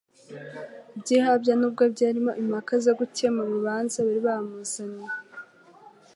[0.99, 5.11] by'ihabya, nubwo byarimo impaka zo gukemura urubanza bari bamuzaniye.